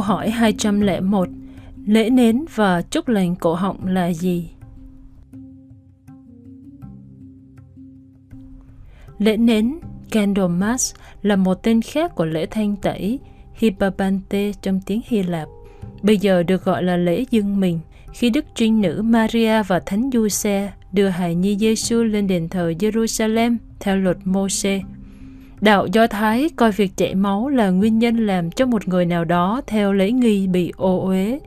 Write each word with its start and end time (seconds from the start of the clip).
Câu 0.00 0.04
hỏi 0.06 0.30
201 0.30 1.28
Lễ 1.86 2.10
nến 2.10 2.44
và 2.54 2.82
chúc 2.82 3.08
lành 3.08 3.36
cổ 3.36 3.54
họng 3.54 3.86
là 3.86 4.12
gì? 4.12 4.50
Lễ 9.18 9.36
nến, 9.36 9.78
Candlemas, 10.10 10.94
là 11.22 11.36
một 11.36 11.54
tên 11.54 11.82
khác 11.82 12.14
của 12.14 12.24
lễ 12.24 12.46
thanh 12.46 12.76
tẩy 12.76 13.18
Hippabante 13.54 14.52
trong 14.62 14.80
tiếng 14.86 15.00
Hy 15.06 15.22
Lạp. 15.22 15.48
Bây 16.02 16.18
giờ 16.18 16.42
được 16.42 16.64
gọi 16.64 16.82
là 16.82 16.96
lễ 16.96 17.24
dâng 17.30 17.60
mình, 17.60 17.78
khi 18.12 18.30
Đức 18.30 18.44
Trinh 18.54 18.80
Nữ 18.80 19.02
Maria 19.04 19.62
và 19.62 19.80
Thánh 19.80 20.10
Giuse 20.12 20.72
đưa 20.92 21.08
hài 21.08 21.34
nhi 21.34 21.56
Giêsu 21.56 22.02
lên 22.02 22.26
đền 22.26 22.48
thờ 22.48 22.72
Jerusalem 22.78 23.56
theo 23.80 23.96
luật 23.96 24.16
Môse 24.24 24.80
Đạo 25.60 25.86
Do 25.92 26.06
Thái 26.06 26.48
coi 26.56 26.72
việc 26.72 26.96
chảy 26.96 27.14
máu 27.14 27.48
là 27.48 27.70
nguyên 27.70 27.98
nhân 27.98 28.26
làm 28.26 28.50
cho 28.50 28.66
một 28.66 28.88
người 28.88 29.06
nào 29.06 29.24
đó 29.24 29.60
theo 29.66 29.92
lễ 29.92 30.10
nghi 30.10 30.46
bị 30.46 30.72
ô 30.76 31.04
uế. 31.06 31.38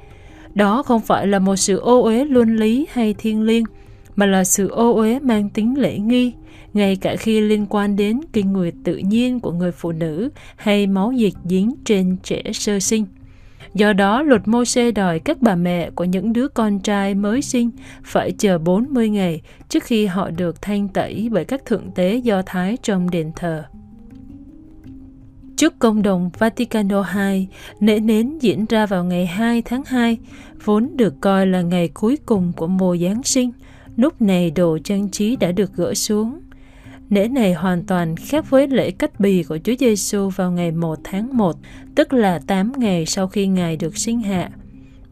Đó 0.53 0.83
không 0.83 1.01
phải 1.01 1.27
là 1.27 1.39
một 1.39 1.55
sự 1.55 1.77
ô 1.77 2.03
uế 2.03 2.25
luân 2.25 2.55
lý 2.55 2.87
hay 2.91 3.15
thiên 3.17 3.41
liêng, 3.41 3.63
mà 4.15 4.25
là 4.25 4.43
sự 4.43 4.67
ô 4.67 4.95
uế 4.95 5.19
mang 5.19 5.49
tính 5.49 5.79
lễ 5.79 5.97
nghi, 5.97 6.33
ngay 6.73 6.95
cả 6.95 7.15
khi 7.15 7.41
liên 7.41 7.65
quan 7.69 7.95
đến 7.95 8.19
kinh 8.33 8.53
nguyệt 8.53 8.73
tự 8.83 8.97
nhiên 8.97 9.39
của 9.39 9.51
người 9.51 9.71
phụ 9.71 9.91
nữ 9.91 10.29
hay 10.55 10.87
máu 10.87 11.11
dịch 11.11 11.35
dính 11.43 11.75
trên 11.85 12.17
trẻ 12.23 12.43
sơ 12.53 12.79
sinh. 12.79 13.05
Do 13.73 13.93
đó, 13.93 14.21
luật 14.21 14.47
mô 14.47 14.65
xê 14.65 14.91
đòi 14.91 15.19
các 15.19 15.41
bà 15.41 15.55
mẹ 15.55 15.89
của 15.89 16.03
những 16.03 16.33
đứa 16.33 16.47
con 16.47 16.79
trai 16.79 17.15
mới 17.15 17.41
sinh 17.41 17.69
phải 18.03 18.31
chờ 18.31 18.57
40 18.57 19.09
ngày 19.09 19.41
trước 19.69 19.83
khi 19.83 20.05
họ 20.05 20.29
được 20.29 20.61
thanh 20.61 20.87
tẩy 20.87 21.29
bởi 21.31 21.45
các 21.45 21.65
thượng 21.65 21.91
tế 21.95 22.15
do 22.15 22.41
Thái 22.45 22.77
trong 22.83 23.09
đền 23.09 23.31
thờ. 23.35 23.63
Trước 25.57 25.79
công 25.79 26.01
đồng 26.01 26.29
Vaticano 26.39 27.05
II, 27.15 27.47
lễ 27.79 27.99
nến 27.99 28.37
diễn 28.37 28.65
ra 28.65 28.85
vào 28.85 29.03
ngày 29.03 29.25
2 29.25 29.61
tháng 29.61 29.83
2, 29.85 30.17
vốn 30.63 30.97
được 30.97 31.13
coi 31.21 31.47
là 31.47 31.61
ngày 31.61 31.87
cuối 31.87 32.17
cùng 32.25 32.51
của 32.55 32.67
mùa 32.67 32.97
Giáng 32.97 33.23
sinh. 33.23 33.51
Lúc 33.95 34.21
này 34.21 34.51
đồ 34.51 34.77
trang 34.83 35.09
trí 35.09 35.35
đã 35.35 35.51
được 35.51 35.73
gỡ 35.75 35.93
xuống. 35.93 36.39
Lễ 37.09 37.27
này 37.27 37.53
hoàn 37.53 37.83
toàn 37.83 38.15
khác 38.15 38.49
với 38.49 38.67
lễ 38.67 38.91
cắt 38.91 39.19
bì 39.19 39.43
của 39.43 39.57
Chúa 39.63 39.73
Giêsu 39.79 40.29
vào 40.29 40.51
ngày 40.51 40.71
1 40.71 40.99
tháng 41.03 41.37
1, 41.37 41.55
tức 41.95 42.13
là 42.13 42.39
8 42.47 42.71
ngày 42.77 43.05
sau 43.05 43.27
khi 43.27 43.47
Ngài 43.47 43.77
được 43.77 43.97
sinh 43.97 44.21
hạ. 44.21 44.49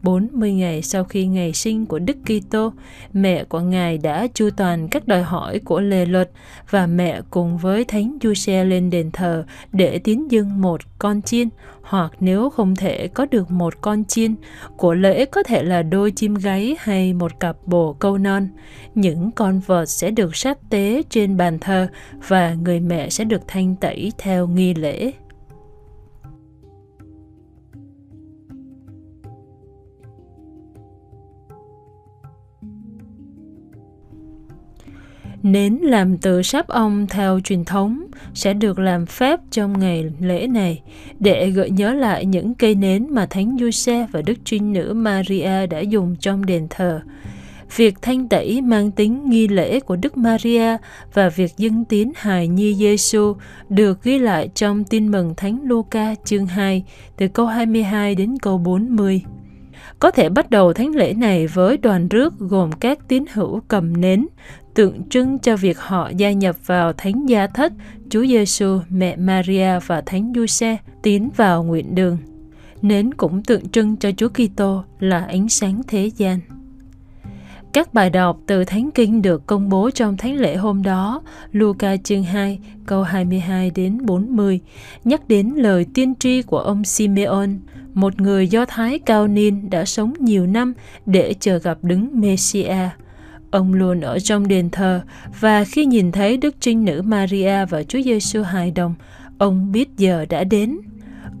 40 0.02 0.52
ngày 0.52 0.82
sau 0.82 1.04
khi 1.04 1.26
ngày 1.26 1.52
sinh 1.52 1.86
của 1.86 1.98
Đức 1.98 2.16
Kitô, 2.24 2.72
mẹ 3.12 3.44
của 3.44 3.60
Ngài 3.60 3.98
đã 3.98 4.26
chu 4.34 4.50
toàn 4.56 4.88
các 4.88 5.08
đòi 5.08 5.22
hỏi 5.22 5.58
của 5.58 5.80
lề 5.80 6.06
luật 6.06 6.30
và 6.70 6.86
mẹ 6.86 7.20
cùng 7.30 7.58
với 7.58 7.84
Thánh 7.84 8.18
Giuse 8.22 8.64
lên 8.64 8.90
đền 8.90 9.10
thờ 9.10 9.44
để 9.72 9.98
tiến 9.98 10.30
dâng 10.30 10.60
một 10.60 10.80
con 10.98 11.22
chiên 11.22 11.48
hoặc 11.82 12.12
nếu 12.20 12.50
không 12.50 12.76
thể 12.76 13.08
có 13.08 13.26
được 13.30 13.50
một 13.50 13.80
con 13.80 14.04
chiên, 14.04 14.34
của 14.76 14.94
lễ 14.94 15.24
có 15.24 15.42
thể 15.42 15.62
là 15.62 15.82
đôi 15.82 16.10
chim 16.10 16.34
gáy 16.34 16.76
hay 16.78 17.12
một 17.14 17.40
cặp 17.40 17.56
bồ 17.66 17.92
câu 17.92 18.18
non. 18.18 18.48
Những 18.94 19.30
con 19.30 19.60
vật 19.66 19.86
sẽ 19.86 20.10
được 20.10 20.36
sát 20.36 20.58
tế 20.70 21.02
trên 21.10 21.36
bàn 21.36 21.58
thờ 21.58 21.88
và 22.28 22.54
người 22.54 22.80
mẹ 22.80 23.10
sẽ 23.10 23.24
được 23.24 23.40
thanh 23.48 23.76
tẩy 23.76 24.12
theo 24.18 24.46
nghi 24.46 24.74
lễ. 24.74 25.12
Nến 35.42 35.74
làm 35.74 36.18
từ 36.18 36.42
sáp 36.42 36.68
ong 36.68 37.06
theo 37.10 37.40
truyền 37.44 37.64
thống 37.64 38.04
sẽ 38.34 38.54
được 38.54 38.78
làm 38.78 39.06
phép 39.06 39.40
trong 39.50 39.78
ngày 39.78 40.04
lễ 40.20 40.46
này 40.46 40.82
để 41.18 41.50
gợi 41.50 41.70
nhớ 41.70 41.94
lại 41.94 42.24
những 42.24 42.54
cây 42.54 42.74
nến 42.74 43.06
mà 43.10 43.26
Thánh 43.26 43.56
Giuse 43.60 44.06
và 44.12 44.22
Đức 44.22 44.34
Trinh 44.44 44.72
Nữ 44.72 44.92
Maria 44.92 45.66
đã 45.66 45.80
dùng 45.80 46.16
trong 46.20 46.46
đền 46.46 46.66
thờ. 46.70 47.00
Việc 47.76 47.94
thanh 48.02 48.28
tẩy 48.28 48.60
mang 48.60 48.90
tính 48.90 49.30
nghi 49.30 49.48
lễ 49.48 49.80
của 49.80 49.96
Đức 49.96 50.16
Maria 50.16 50.76
và 51.14 51.28
việc 51.28 51.52
dâng 51.56 51.84
tín 51.84 52.10
hài 52.16 52.48
nhi 52.48 52.74
Giêsu 52.74 53.34
được 53.68 54.02
ghi 54.02 54.18
lại 54.18 54.48
trong 54.54 54.84
tin 54.84 55.10
mừng 55.10 55.34
Thánh 55.36 55.60
Luca 55.64 56.14
chương 56.24 56.46
2 56.46 56.84
từ 57.16 57.28
câu 57.28 57.46
22 57.46 58.14
đến 58.14 58.38
câu 58.42 58.58
40. 58.58 59.22
Có 59.98 60.10
thể 60.10 60.28
bắt 60.28 60.50
đầu 60.50 60.72
thánh 60.72 60.94
lễ 60.94 61.14
này 61.14 61.46
với 61.46 61.76
đoàn 61.76 62.08
rước 62.08 62.38
gồm 62.38 62.72
các 62.72 63.08
tín 63.08 63.24
hữu 63.32 63.60
cầm 63.68 64.00
nến, 64.00 64.26
tượng 64.74 65.08
trưng 65.08 65.38
cho 65.38 65.56
việc 65.56 65.78
họ 65.78 66.10
gia 66.16 66.32
nhập 66.32 66.56
vào 66.66 66.92
thánh 66.92 67.26
gia 67.26 67.46
thất, 67.46 67.72
Chúa 68.10 68.26
Giêsu, 68.26 68.78
mẹ 68.88 69.16
Maria 69.16 69.78
và 69.86 70.00
thánh 70.00 70.32
Giuse 70.36 70.76
tiến 71.02 71.30
vào 71.36 71.64
nguyện 71.64 71.94
đường. 71.94 72.18
Nến 72.82 73.14
cũng 73.14 73.42
tượng 73.42 73.68
trưng 73.68 73.96
cho 73.96 74.10
Chúa 74.16 74.28
Kitô 74.28 74.84
là 75.00 75.24
ánh 75.24 75.48
sáng 75.48 75.82
thế 75.88 76.10
gian. 76.16 76.40
Các 77.72 77.94
bài 77.94 78.10
đọc 78.10 78.38
từ 78.46 78.64
Thánh 78.64 78.90
Kinh 78.90 79.22
được 79.22 79.46
công 79.46 79.68
bố 79.68 79.90
trong 79.90 80.16
thánh 80.16 80.36
lễ 80.36 80.56
hôm 80.56 80.82
đó, 80.82 81.22
Luca 81.52 81.96
chương 81.96 82.22
2, 82.22 82.58
câu 82.86 83.02
22 83.02 83.70
đến 83.70 84.06
40, 84.06 84.60
nhắc 85.04 85.28
đến 85.28 85.52
lời 85.56 85.86
tiên 85.94 86.14
tri 86.18 86.42
của 86.42 86.58
ông 86.58 86.84
Simeon, 86.84 87.48
một 87.94 88.20
người 88.20 88.48
Do 88.48 88.64
Thái 88.64 88.98
cao 88.98 89.28
niên 89.28 89.70
đã 89.70 89.84
sống 89.84 90.14
nhiều 90.18 90.46
năm 90.46 90.74
để 91.06 91.34
chờ 91.40 91.58
gặp 91.58 91.78
đứng 91.82 92.20
Messiah. 92.20 92.90
Ông 93.50 93.74
luôn 93.74 94.00
ở 94.00 94.18
trong 94.18 94.48
đền 94.48 94.70
thờ 94.70 95.00
và 95.40 95.64
khi 95.64 95.86
nhìn 95.86 96.12
thấy 96.12 96.36
Đức 96.36 96.54
Trinh 96.60 96.84
Nữ 96.84 97.02
Maria 97.04 97.64
và 97.64 97.82
Chúa 97.82 98.02
Giêsu 98.02 98.42
hài 98.42 98.70
đồng, 98.70 98.94
ông 99.38 99.72
biết 99.72 99.88
giờ 99.96 100.26
đã 100.28 100.44
đến. 100.44 100.78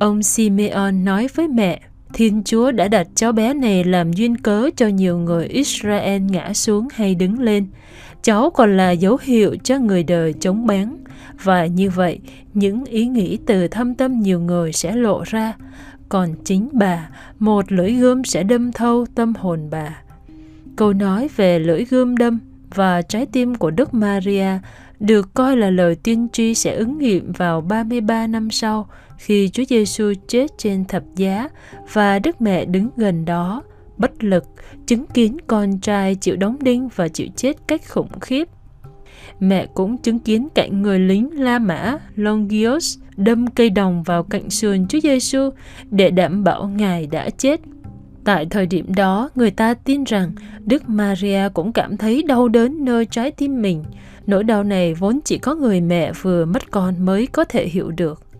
Ông 0.00 0.22
Simeon 0.22 1.04
nói 1.04 1.28
với 1.34 1.48
mẹ, 1.48 1.80
Thiên 2.12 2.42
Chúa 2.44 2.72
đã 2.72 2.88
đặt 2.88 3.06
cháu 3.14 3.32
bé 3.32 3.54
này 3.54 3.84
làm 3.84 4.12
duyên 4.12 4.36
cớ 4.36 4.70
cho 4.76 4.86
nhiều 4.86 5.18
người 5.18 5.46
Israel 5.46 6.22
ngã 6.22 6.52
xuống 6.52 6.88
hay 6.94 7.14
đứng 7.14 7.40
lên. 7.40 7.66
Cháu 8.22 8.50
còn 8.50 8.76
là 8.76 8.90
dấu 8.90 9.18
hiệu 9.22 9.56
cho 9.64 9.78
người 9.78 10.02
đời 10.02 10.32
chống 10.32 10.66
bán. 10.66 10.96
Và 11.42 11.66
như 11.66 11.90
vậy, 11.90 12.18
những 12.54 12.84
ý 12.84 13.06
nghĩ 13.06 13.38
từ 13.46 13.68
thâm 13.68 13.94
tâm 13.94 14.20
nhiều 14.20 14.40
người 14.40 14.72
sẽ 14.72 14.96
lộ 14.96 15.22
ra. 15.26 15.52
Còn 16.08 16.34
chính 16.44 16.68
bà, 16.72 17.08
một 17.38 17.72
lưỡi 17.72 17.92
gươm 17.92 18.24
sẽ 18.24 18.42
đâm 18.42 18.72
thâu 18.72 19.06
tâm 19.14 19.34
hồn 19.38 19.68
bà. 19.70 20.02
Câu 20.76 20.92
nói 20.92 21.28
về 21.36 21.58
lưỡi 21.58 21.84
gươm 21.84 22.16
đâm 22.16 22.38
và 22.74 23.02
trái 23.02 23.26
tim 23.26 23.54
của 23.54 23.70
Đức 23.70 23.94
Maria 23.94 24.58
được 25.00 25.34
coi 25.34 25.56
là 25.56 25.70
lời 25.70 25.94
tiên 25.94 26.28
tri 26.32 26.54
sẽ 26.54 26.74
ứng 26.74 26.98
nghiệm 26.98 27.32
vào 27.32 27.60
33 27.60 28.26
năm 28.26 28.50
sau 28.50 28.88
khi 29.22 29.48
Chúa 29.48 29.64
Giêsu 29.68 30.12
chết 30.28 30.46
trên 30.58 30.84
thập 30.84 31.02
giá 31.16 31.48
và 31.92 32.18
Đức 32.18 32.40
Mẹ 32.40 32.64
đứng 32.64 32.88
gần 32.96 33.24
đó, 33.24 33.62
bất 33.96 34.24
lực, 34.24 34.44
chứng 34.86 35.06
kiến 35.06 35.36
con 35.46 35.78
trai 35.78 36.14
chịu 36.14 36.36
đóng 36.36 36.56
đinh 36.60 36.88
và 36.96 37.08
chịu 37.08 37.26
chết 37.36 37.56
cách 37.68 37.80
khủng 37.88 38.20
khiếp. 38.20 38.48
Mẹ 39.40 39.66
cũng 39.74 39.98
chứng 39.98 40.18
kiến 40.18 40.48
cạnh 40.54 40.82
người 40.82 40.98
lính 40.98 41.40
La 41.40 41.58
Mã 41.58 41.98
Longius 42.14 42.98
đâm 43.16 43.46
cây 43.46 43.70
đồng 43.70 44.02
vào 44.02 44.22
cạnh 44.22 44.50
sườn 44.50 44.88
Chúa 44.88 45.00
Giêsu 45.00 45.50
để 45.90 46.10
đảm 46.10 46.44
bảo 46.44 46.68
Ngài 46.68 47.06
đã 47.06 47.30
chết 47.30 47.60
Tại 48.24 48.46
thời 48.50 48.66
điểm 48.66 48.94
đó, 48.94 49.30
người 49.34 49.50
ta 49.50 49.74
tin 49.74 50.04
rằng 50.04 50.32
Đức 50.64 50.88
Maria 50.88 51.48
cũng 51.54 51.72
cảm 51.72 51.96
thấy 51.96 52.22
đau 52.22 52.48
đớn 52.48 52.84
nơi 52.84 53.06
trái 53.06 53.30
tim 53.30 53.62
mình. 53.62 53.84
Nỗi 54.26 54.44
đau 54.44 54.64
này 54.64 54.94
vốn 54.94 55.20
chỉ 55.24 55.38
có 55.38 55.54
người 55.54 55.80
mẹ 55.80 56.12
vừa 56.22 56.44
mất 56.44 56.70
con 56.70 57.04
mới 57.04 57.26
có 57.26 57.44
thể 57.44 57.66
hiểu 57.66 57.90
được. 57.90 58.31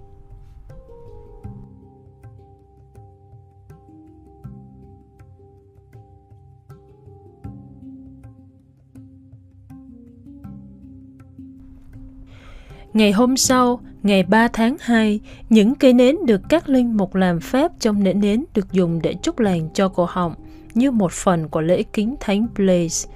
Ngày 12.95 13.13
hôm 13.13 13.37
sau, 13.37 13.81
ngày 14.03 14.23
3 14.23 14.49
tháng 14.49 14.77
2, 14.81 15.21
những 15.51 15.75
cây 15.75 15.93
nến 15.93 16.17
được 16.27 16.41
các 16.49 16.69
linh 16.69 16.97
mục 16.97 17.15
làm 17.15 17.41
phép 17.41 17.71
trong 17.81 18.05
nến 18.05 18.21
nến 18.21 18.45
được 18.55 18.73
dùng 18.73 19.03
để 19.03 19.15
chúc 19.23 19.39
lành 19.39 19.69
cho 19.75 19.89
cổ 19.89 20.07
họng 20.11 20.35
như 20.75 20.91
một 20.91 21.13
phần 21.13 21.49
của 21.49 21.61
lễ 21.61 21.83
kính 21.93 22.15
Thánh 22.21 22.47
Blaise. 22.55 23.11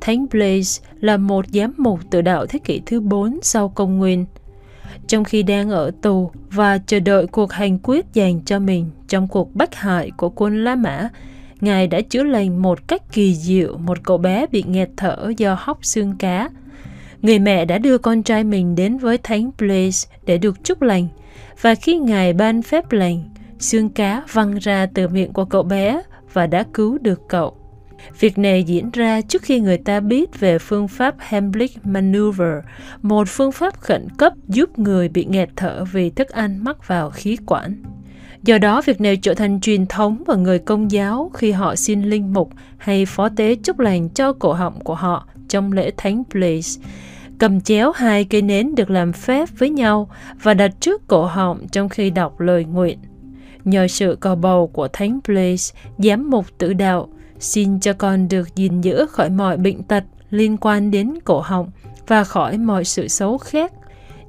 Thánh 0.00 0.26
Blaise 0.30 0.82
là 1.00 1.16
một 1.16 1.44
giám 1.52 1.74
mục 1.76 2.00
tự 2.10 2.20
đạo 2.22 2.46
thế 2.46 2.58
kỷ 2.58 2.80
thứ 2.86 3.00
4 3.00 3.38
sau 3.42 3.68
công 3.68 3.98
nguyên. 3.98 4.26
Trong 5.06 5.24
khi 5.24 5.42
đang 5.42 5.70
ở 5.70 5.90
tù 6.02 6.30
và 6.50 6.78
chờ 6.78 7.00
đợi 7.00 7.26
cuộc 7.26 7.52
hành 7.52 7.78
quyết 7.82 8.06
dành 8.12 8.40
cho 8.44 8.58
mình 8.58 8.90
trong 9.08 9.28
cuộc 9.28 9.54
bách 9.54 9.74
hại 9.74 10.10
của 10.16 10.28
quân 10.34 10.64
La 10.64 10.74
Mã, 10.74 11.08
Ngài 11.60 11.86
đã 11.86 12.00
chữa 12.00 12.22
lành 12.22 12.62
một 12.62 12.88
cách 12.88 13.12
kỳ 13.12 13.34
diệu 13.34 13.78
một 13.78 13.98
cậu 14.02 14.18
bé 14.18 14.46
bị 14.46 14.64
nghẹt 14.66 14.90
thở 14.96 15.32
do 15.36 15.56
hóc 15.60 15.78
xương 15.82 16.14
cá– 16.18 16.50
người 17.22 17.38
mẹ 17.38 17.64
đã 17.64 17.78
đưa 17.78 17.98
con 17.98 18.22
trai 18.22 18.44
mình 18.44 18.74
đến 18.74 18.98
với 18.98 19.18
Thánh 19.18 19.50
Blaise 19.58 20.08
để 20.26 20.38
được 20.38 20.64
chúc 20.64 20.82
lành. 20.82 21.08
Và 21.60 21.74
khi 21.74 21.98
Ngài 21.98 22.32
ban 22.32 22.62
phép 22.62 22.92
lành, 22.92 23.22
xương 23.58 23.88
cá 23.88 24.22
văng 24.32 24.54
ra 24.58 24.86
từ 24.94 25.08
miệng 25.08 25.32
của 25.32 25.44
cậu 25.44 25.62
bé 25.62 26.02
và 26.32 26.46
đã 26.46 26.64
cứu 26.74 26.98
được 26.98 27.20
cậu. 27.28 27.56
Việc 28.20 28.38
này 28.38 28.64
diễn 28.64 28.90
ra 28.90 29.20
trước 29.20 29.42
khi 29.42 29.60
người 29.60 29.78
ta 29.78 30.00
biết 30.00 30.40
về 30.40 30.58
phương 30.58 30.88
pháp 30.88 31.14
Heimlich 31.18 31.86
Maneuver, 31.86 32.64
một 33.02 33.28
phương 33.28 33.52
pháp 33.52 33.80
khẩn 33.80 34.08
cấp 34.18 34.32
giúp 34.48 34.78
người 34.78 35.08
bị 35.08 35.24
nghẹt 35.24 35.48
thở 35.56 35.84
vì 35.92 36.10
thức 36.10 36.28
ăn 36.28 36.64
mắc 36.64 36.88
vào 36.88 37.10
khí 37.10 37.36
quản. 37.46 37.82
Do 38.42 38.58
đó, 38.58 38.82
việc 38.84 39.00
này 39.00 39.16
trở 39.16 39.34
thành 39.34 39.60
truyền 39.60 39.86
thống 39.86 40.22
của 40.26 40.36
người 40.36 40.58
công 40.58 40.90
giáo 40.90 41.30
khi 41.34 41.52
họ 41.52 41.76
xin 41.76 42.02
linh 42.02 42.32
mục 42.32 42.50
hay 42.78 43.06
phó 43.06 43.28
tế 43.28 43.54
chúc 43.54 43.78
lành 43.78 44.08
cho 44.08 44.32
cổ 44.32 44.52
họng 44.52 44.80
của 44.80 44.94
họ 44.94 45.28
trong 45.52 45.72
lễ 45.72 45.90
Thánh 45.96 46.22
Blaise 46.32 46.80
cầm 47.38 47.60
chéo 47.60 47.92
hai 47.92 48.24
cây 48.24 48.42
nến 48.42 48.74
được 48.74 48.90
làm 48.90 49.12
phép 49.12 49.48
với 49.58 49.70
nhau 49.70 50.10
và 50.42 50.54
đặt 50.54 50.70
trước 50.80 51.06
cổ 51.06 51.24
họng 51.26 51.68
trong 51.72 51.88
khi 51.88 52.10
đọc 52.10 52.40
lời 52.40 52.64
nguyện. 52.64 52.98
Nhờ 53.64 53.88
sự 53.88 54.16
cầu 54.20 54.36
bầu 54.36 54.66
của 54.66 54.88
Thánh 54.92 55.20
Blaise, 55.28 55.74
giám 55.98 56.30
mục 56.30 56.46
tự 56.58 56.72
đạo, 56.72 57.08
xin 57.38 57.80
cho 57.80 57.92
con 57.92 58.28
được 58.28 58.56
gìn 58.56 58.80
giữ 58.80 59.06
khỏi 59.06 59.30
mọi 59.30 59.56
bệnh 59.56 59.82
tật 59.82 60.04
liên 60.30 60.56
quan 60.56 60.90
đến 60.90 61.14
cổ 61.24 61.40
họng 61.40 61.70
và 62.06 62.24
khỏi 62.24 62.58
mọi 62.58 62.84
sự 62.84 63.08
xấu 63.08 63.38
khác. 63.38 63.72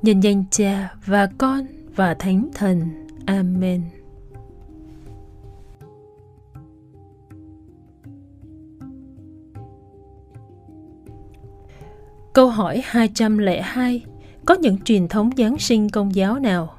Nhân 0.02 0.20
danh 0.20 0.44
cha 0.52 0.90
và 1.06 1.28
con 1.38 1.66
và 1.96 2.14
Thánh 2.14 2.50
Thần. 2.56 2.82
Amen. 3.26 4.03
Câu 12.34 12.48
hỏi 12.48 12.82
202 12.86 14.06
Có 14.46 14.56
những 14.56 14.78
truyền 14.82 15.08
thống 15.08 15.30
Giáng 15.38 15.60
sinh 15.60 15.90
công 15.90 16.16
giáo 16.16 16.40
nào? 16.40 16.74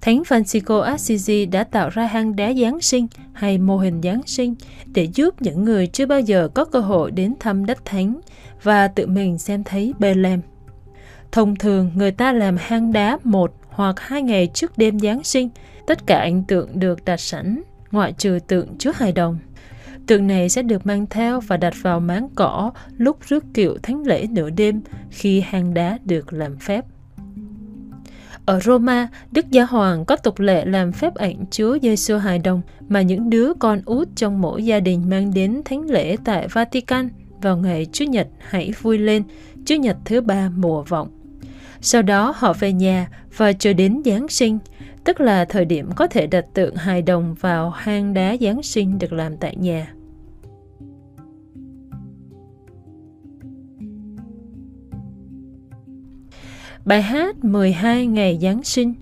Thánh 0.00 0.22
Francisco 0.22 0.80
Assisi 0.80 1.46
đã 1.46 1.64
tạo 1.64 1.88
ra 1.88 2.06
hang 2.06 2.36
đá 2.36 2.52
Giáng 2.54 2.80
sinh 2.80 3.06
hay 3.32 3.58
mô 3.58 3.78
hình 3.78 4.00
Giáng 4.02 4.20
sinh 4.26 4.54
để 4.86 5.08
giúp 5.14 5.42
những 5.42 5.64
người 5.64 5.86
chưa 5.86 6.06
bao 6.06 6.20
giờ 6.20 6.48
có 6.54 6.64
cơ 6.64 6.80
hội 6.80 7.10
đến 7.10 7.34
thăm 7.40 7.66
đất 7.66 7.84
thánh 7.84 8.20
và 8.62 8.88
tự 8.88 9.06
mình 9.06 9.38
xem 9.38 9.64
thấy 9.64 9.94
Bethlehem. 9.98 10.40
Thông 11.32 11.56
thường, 11.56 11.90
người 11.94 12.10
ta 12.10 12.32
làm 12.32 12.56
hang 12.58 12.92
đá 12.92 13.18
một 13.24 13.54
hoặc 13.68 14.00
hai 14.00 14.22
ngày 14.22 14.50
trước 14.54 14.78
đêm 14.78 14.98
Giáng 14.98 15.24
sinh. 15.24 15.48
Tất 15.86 16.06
cả 16.06 16.18
ảnh 16.18 16.44
tượng 16.44 16.78
được 16.78 17.04
đặt 17.04 17.20
sẵn, 17.20 17.62
ngoại 17.90 18.12
trừ 18.12 18.38
tượng 18.46 18.78
Chúa 18.78 18.92
Hài 18.94 19.12
Đồng. 19.12 19.38
Tượng 20.10 20.26
này 20.26 20.48
sẽ 20.48 20.62
được 20.62 20.86
mang 20.86 21.06
theo 21.10 21.40
và 21.40 21.56
đặt 21.56 21.74
vào 21.82 22.00
máng 22.00 22.28
cỏ 22.34 22.70
lúc 22.96 23.18
rước 23.28 23.44
kiệu 23.54 23.78
thánh 23.82 24.06
lễ 24.06 24.26
nửa 24.30 24.50
đêm 24.50 24.80
khi 25.10 25.40
hang 25.40 25.74
đá 25.74 25.98
được 26.04 26.32
làm 26.32 26.56
phép. 26.56 26.84
Ở 28.46 28.60
Roma, 28.60 29.08
Đức 29.32 29.50
Giáo 29.50 29.66
Hoàng 29.66 30.04
có 30.04 30.16
tục 30.16 30.40
lệ 30.40 30.64
làm 30.64 30.92
phép 30.92 31.14
ảnh 31.14 31.44
Chúa 31.50 31.78
Giêsu 31.82 32.16
hài 32.16 32.38
đồng 32.38 32.62
mà 32.88 33.02
những 33.02 33.30
đứa 33.30 33.52
con 33.58 33.82
út 33.84 34.08
trong 34.16 34.40
mỗi 34.40 34.64
gia 34.64 34.80
đình 34.80 35.10
mang 35.10 35.34
đến 35.34 35.62
thánh 35.64 35.90
lễ 35.90 36.16
tại 36.24 36.48
Vatican 36.48 37.08
vào 37.42 37.56
ngày 37.56 37.86
Chủ 37.92 38.04
nhật 38.04 38.28
hãy 38.38 38.72
vui 38.82 38.98
lên, 38.98 39.22
Chủ 39.66 39.74
nhật 39.74 39.96
thứ 40.04 40.20
ba 40.20 40.50
mùa 40.56 40.82
vọng. 40.82 41.08
Sau 41.80 42.02
đó 42.02 42.34
họ 42.36 42.52
về 42.52 42.72
nhà 42.72 43.08
và 43.36 43.52
chờ 43.52 43.72
đến 43.72 44.02
Giáng 44.04 44.28
sinh, 44.28 44.58
tức 45.04 45.20
là 45.20 45.44
thời 45.44 45.64
điểm 45.64 45.90
có 45.96 46.06
thể 46.06 46.26
đặt 46.26 46.44
tượng 46.54 46.76
hài 46.76 47.02
đồng 47.02 47.34
vào 47.34 47.70
hang 47.70 48.14
đá 48.14 48.36
Giáng 48.40 48.62
sinh 48.62 48.98
được 48.98 49.12
làm 49.12 49.36
tại 49.36 49.56
nhà. 49.56 49.92
Bài 56.84 57.02
hát 57.02 57.44
12 57.44 58.06
ngày 58.06 58.38
Giáng 58.42 58.64
sinh 58.64 58.94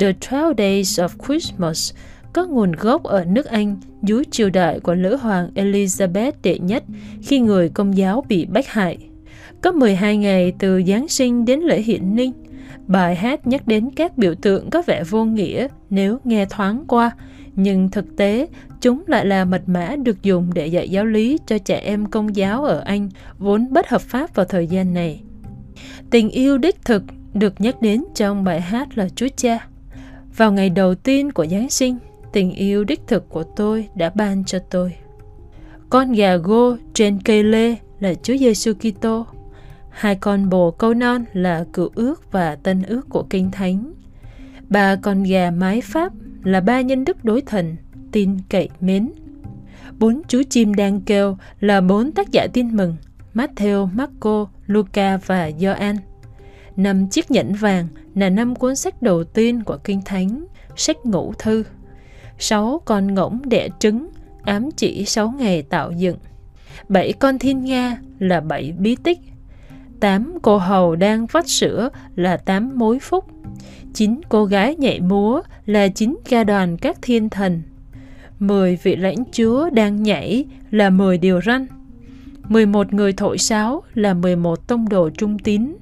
The 0.00 0.12
12 0.30 0.54
Days 0.58 1.00
of 1.00 1.08
Christmas 1.26 1.92
có 2.32 2.46
nguồn 2.46 2.72
gốc 2.72 3.02
ở 3.02 3.24
nước 3.24 3.46
Anh 3.46 3.76
dưới 4.02 4.24
triều 4.30 4.50
đại 4.50 4.80
của 4.80 4.94
nữ 4.94 5.16
hoàng 5.16 5.50
Elizabeth 5.54 6.32
đệ 6.42 6.58
nhất 6.58 6.84
khi 7.22 7.40
người 7.40 7.68
công 7.68 7.96
giáo 7.96 8.24
bị 8.28 8.44
bách 8.44 8.68
hại. 8.68 8.98
Có 9.62 9.72
12 9.72 10.16
ngày 10.16 10.52
từ 10.58 10.82
Giáng 10.86 11.08
sinh 11.08 11.44
đến 11.44 11.60
lễ 11.60 11.80
hiện 11.80 12.16
ninh. 12.16 12.32
Bài 12.86 13.16
hát 13.16 13.46
nhắc 13.46 13.66
đến 13.66 13.90
các 13.96 14.18
biểu 14.18 14.34
tượng 14.34 14.70
có 14.70 14.82
vẻ 14.86 15.04
vô 15.04 15.24
nghĩa 15.24 15.68
nếu 15.90 16.18
nghe 16.24 16.44
thoáng 16.44 16.84
qua, 16.88 17.10
nhưng 17.56 17.90
thực 17.90 18.16
tế 18.16 18.46
chúng 18.80 19.04
lại 19.06 19.26
là 19.26 19.44
mật 19.44 19.62
mã 19.66 19.96
được 19.96 20.22
dùng 20.22 20.54
để 20.54 20.66
dạy 20.66 20.88
giáo 20.88 21.04
lý 21.04 21.38
cho 21.46 21.58
trẻ 21.58 21.78
em 21.78 22.06
công 22.06 22.36
giáo 22.36 22.64
ở 22.64 22.82
Anh 22.84 23.08
vốn 23.38 23.72
bất 23.72 23.88
hợp 23.88 24.02
pháp 24.02 24.34
vào 24.34 24.46
thời 24.46 24.66
gian 24.66 24.94
này. 24.94 25.20
Tình 26.10 26.30
yêu 26.30 26.58
đích 26.58 26.84
thực 26.84 27.02
được 27.34 27.60
nhắc 27.60 27.82
đến 27.82 28.04
trong 28.14 28.44
bài 28.44 28.60
hát 28.60 28.98
là 28.98 29.08
Chúa 29.08 29.28
Cha. 29.36 29.66
Vào 30.36 30.52
ngày 30.52 30.70
đầu 30.70 30.94
tiên 30.94 31.32
của 31.32 31.46
Giáng 31.46 31.70
sinh, 31.70 31.98
tình 32.32 32.52
yêu 32.52 32.84
đích 32.84 33.00
thực 33.06 33.28
của 33.28 33.42
tôi 33.42 33.88
đã 33.94 34.10
ban 34.14 34.44
cho 34.44 34.58
tôi. 34.58 34.94
Con 35.90 36.12
gà 36.12 36.36
gô 36.36 36.76
trên 36.94 37.18
cây 37.22 37.44
lê 37.44 37.76
là 38.00 38.14
Chúa 38.14 38.36
Giêsu 38.36 38.72
Kitô. 38.74 39.26
Hai 39.90 40.14
con 40.14 40.48
bồ 40.48 40.70
câu 40.70 40.94
non 40.94 41.24
là 41.32 41.64
cựu 41.72 41.90
ước 41.94 42.32
và 42.32 42.56
tân 42.56 42.82
ước 42.82 43.08
của 43.08 43.22
Kinh 43.30 43.50
Thánh. 43.50 43.92
Ba 44.68 44.96
con 44.96 45.22
gà 45.22 45.50
mái 45.50 45.80
Pháp 45.80 46.12
là 46.44 46.60
ba 46.60 46.80
nhân 46.80 47.04
đức 47.04 47.24
đối 47.24 47.40
thần, 47.40 47.76
tin 48.12 48.38
cậy 48.48 48.68
mến. 48.80 49.12
Bốn 49.98 50.22
chú 50.28 50.42
chim 50.50 50.74
đang 50.74 51.00
kêu 51.00 51.36
là 51.60 51.80
bốn 51.80 52.12
tác 52.12 52.30
giả 52.30 52.46
tin 52.52 52.76
mừng, 52.76 52.96
Matthew, 53.34 53.88
Marco, 53.94 54.46
Luca 54.66 55.18
và 55.26 55.50
Gioan. 55.58 55.96
Năm 56.76 57.06
chiếc 57.06 57.30
nhẫn 57.30 57.52
vàng 57.52 57.88
là 58.14 58.30
năm 58.30 58.54
cuốn 58.54 58.76
sách 58.76 59.02
đầu 59.02 59.24
tiên 59.24 59.64
của 59.64 59.76
Kinh 59.84 60.02
Thánh, 60.04 60.44
sách 60.76 60.96
ngũ 61.04 61.32
thư. 61.38 61.64
Sáu 62.38 62.80
con 62.84 63.14
ngỗng 63.14 63.40
đẻ 63.44 63.68
trứng, 63.78 64.08
ám 64.42 64.70
chỉ 64.76 65.04
sáu 65.04 65.34
ngày 65.38 65.62
tạo 65.62 65.90
dựng. 65.90 66.16
Bảy 66.88 67.12
con 67.12 67.38
thiên 67.38 67.64
nga 67.64 67.98
là 68.18 68.40
bảy 68.40 68.72
bí 68.78 68.96
tích. 69.02 69.18
Tám 70.00 70.34
cô 70.42 70.58
hầu 70.58 70.96
đang 70.96 71.26
vắt 71.26 71.48
sữa 71.48 71.88
là 72.16 72.36
tám 72.36 72.78
mối 72.78 72.98
phúc. 72.98 73.24
Chín 73.94 74.20
cô 74.28 74.44
gái 74.44 74.76
nhảy 74.76 75.00
múa 75.00 75.42
là 75.66 75.88
chín 75.88 76.16
ca 76.28 76.44
đoàn 76.44 76.76
các 76.76 76.96
thiên 77.02 77.28
thần. 77.28 77.62
Mười 78.38 78.78
vị 78.82 78.96
lãnh 78.96 79.24
chúa 79.32 79.70
đang 79.70 80.02
nhảy 80.02 80.44
là 80.70 80.90
mười 80.90 81.18
điều 81.18 81.40
răn. 81.46 81.66
Mười 82.48 82.66
một 82.66 82.92
người 82.92 83.12
thổi 83.12 83.38
sáo 83.38 83.82
là 83.94 84.14
mười 84.14 84.36
một 84.36 84.68
tông 84.68 84.88
đồ 84.88 85.10
trung 85.10 85.38
tín. 85.38 85.76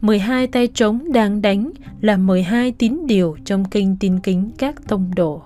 12 0.00 0.46
tay 0.46 0.66
trống 0.66 1.12
đang 1.12 1.42
đánh 1.42 1.70
là 2.00 2.16
12 2.16 2.72
tín 2.72 3.06
điều 3.06 3.36
trong 3.44 3.64
kinh 3.64 3.96
tin 4.00 4.20
kính 4.20 4.50
các 4.58 4.88
tông 4.88 5.10
đồ. 5.16 5.42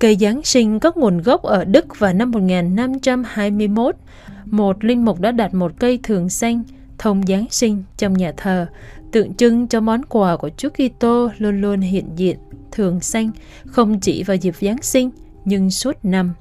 Cây 0.00 0.16
Giáng 0.20 0.42
sinh 0.42 0.80
có 0.80 0.92
nguồn 0.94 1.18
gốc 1.18 1.42
ở 1.42 1.64
Đức 1.64 1.98
vào 1.98 2.12
năm 2.12 2.30
1521. 2.30 3.96
Một 4.44 4.84
linh 4.84 5.04
mục 5.04 5.20
đã 5.20 5.32
đặt 5.32 5.54
một 5.54 5.72
cây 5.78 6.00
thường 6.02 6.28
xanh 6.28 6.62
thông 7.00 7.22
Giáng 7.26 7.46
sinh 7.50 7.82
trong 7.96 8.12
nhà 8.12 8.32
thờ, 8.36 8.66
tượng 9.12 9.34
trưng 9.34 9.66
cho 9.66 9.80
món 9.80 10.02
quà 10.04 10.36
của 10.36 10.50
Chúa 10.56 10.68
Kitô 10.68 11.30
luôn 11.38 11.60
luôn 11.60 11.80
hiện 11.80 12.06
diện 12.16 12.36
thường 12.72 13.00
xanh 13.00 13.30
không 13.66 14.00
chỉ 14.00 14.22
vào 14.22 14.36
dịp 14.36 14.54
Giáng 14.60 14.82
sinh 14.82 15.10
nhưng 15.44 15.70
suốt 15.70 15.96
năm. 16.02 16.32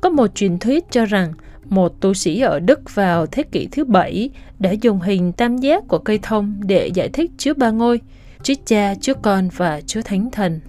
Có 0.00 0.10
một 0.10 0.34
truyền 0.34 0.58
thuyết 0.58 0.90
cho 0.90 1.04
rằng 1.04 1.32
một 1.64 2.00
tu 2.00 2.14
sĩ 2.14 2.40
ở 2.40 2.60
Đức 2.60 2.94
vào 2.94 3.26
thế 3.26 3.42
kỷ 3.42 3.66
thứ 3.66 3.84
bảy 3.84 4.30
đã 4.58 4.70
dùng 4.70 5.00
hình 5.00 5.32
tam 5.32 5.56
giác 5.56 5.88
của 5.88 5.98
cây 5.98 6.18
thông 6.22 6.60
để 6.62 6.86
giải 6.94 7.08
thích 7.08 7.30
Chúa 7.38 7.54
Ba 7.54 7.70
Ngôi, 7.70 8.00
Chúa 8.42 8.54
Cha, 8.64 8.94
Chúa 9.00 9.14
Con 9.22 9.48
và 9.56 9.80
Chúa 9.86 10.02
Thánh 10.02 10.30
Thần. 10.30 10.60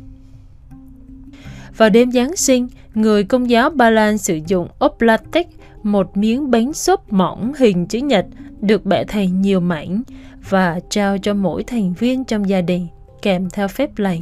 Vào 1.77 1.89
đêm 1.89 2.11
Giáng 2.11 2.35
sinh, 2.35 2.67
người 2.93 3.23
công 3.23 3.49
giáo 3.49 3.69
Ba 3.69 3.89
Lan 3.89 4.17
sử 4.17 4.39
dụng 4.47 4.67
oplatek, 4.85 5.47
một 5.83 6.17
miếng 6.17 6.51
bánh 6.51 6.73
xốp 6.73 7.13
mỏng 7.13 7.53
hình 7.57 7.85
chữ 7.85 7.99
nhật 7.99 8.25
được 8.61 8.85
bẻ 8.85 9.03
thành 9.03 9.41
nhiều 9.41 9.59
mảnh 9.59 10.03
và 10.49 10.79
trao 10.89 11.17
cho 11.17 11.33
mỗi 11.33 11.63
thành 11.63 11.93
viên 11.93 12.23
trong 12.23 12.49
gia 12.49 12.61
đình 12.61 12.87
kèm 13.21 13.49
theo 13.49 13.67
phép 13.67 13.99
lành. 13.99 14.21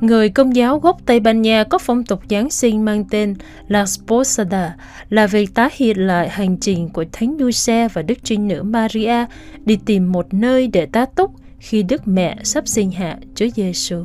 Người 0.00 0.28
công 0.28 0.56
giáo 0.56 0.78
gốc 0.78 1.00
Tây 1.06 1.20
Ban 1.20 1.42
Nha 1.42 1.64
có 1.64 1.78
phong 1.78 2.04
tục 2.04 2.20
Giáng 2.30 2.50
sinh 2.50 2.84
mang 2.84 3.04
tên 3.10 3.34
La 3.68 3.86
Sposada 3.86 4.76
là 5.08 5.26
việc 5.26 5.54
tái 5.54 5.70
hiện 5.76 6.06
lại 6.06 6.28
hành 6.28 6.56
trình 6.56 6.88
của 6.88 7.04
Thánh 7.12 7.36
Giuse 7.38 7.88
và 7.88 8.02
Đức 8.02 8.18
Trinh 8.22 8.48
Nữ 8.48 8.62
Maria 8.62 9.24
đi 9.64 9.78
tìm 9.86 10.12
một 10.12 10.34
nơi 10.34 10.66
để 10.66 10.86
tá 10.86 11.06
túc 11.06 11.30
khi 11.58 11.82
Đức 11.82 12.08
Mẹ 12.08 12.36
sắp 12.42 12.68
sinh 12.68 12.90
hạ 12.90 13.18
Chúa 13.34 13.46
Giêsu. 13.56 14.04